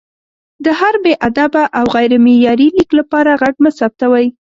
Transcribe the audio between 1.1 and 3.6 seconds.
ادبه او غیر معیاري لیک لپاره غږ